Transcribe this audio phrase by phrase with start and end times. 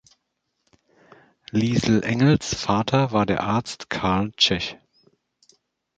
[1.51, 4.79] Lisl Engels Vater war der Arzt Karl Cech.